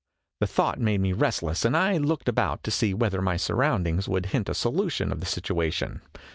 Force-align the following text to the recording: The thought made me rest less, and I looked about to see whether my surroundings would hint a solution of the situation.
The 0.39 0.47
thought 0.47 0.79
made 0.79 0.99
me 0.99 1.13
rest 1.13 1.43
less, 1.43 1.63
and 1.63 1.77
I 1.77 1.97
looked 1.97 2.27
about 2.27 2.63
to 2.63 2.71
see 2.71 2.91
whether 2.91 3.21
my 3.21 3.37
surroundings 3.37 4.09
would 4.09 4.25
hint 4.25 4.49
a 4.49 4.55
solution 4.55 5.11
of 5.11 5.19
the 5.19 5.27
situation. 5.27 6.01